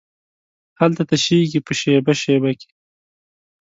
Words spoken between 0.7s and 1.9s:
هلته تشېږې په